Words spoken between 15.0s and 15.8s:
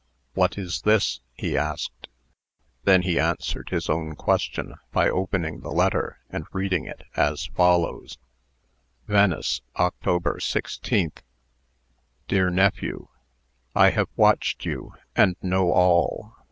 and know